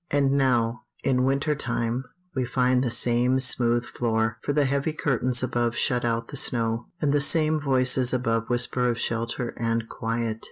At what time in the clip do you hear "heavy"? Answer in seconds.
4.65-4.93